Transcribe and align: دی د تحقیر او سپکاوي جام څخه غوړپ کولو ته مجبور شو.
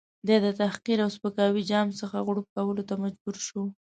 دی 0.27 0.37
د 0.45 0.47
تحقیر 0.61 0.97
او 1.05 1.09
سپکاوي 1.15 1.63
جام 1.71 1.87
څخه 2.01 2.17
غوړپ 2.25 2.47
کولو 2.55 2.83
ته 2.89 2.95
مجبور 3.03 3.35
شو. 3.47 3.61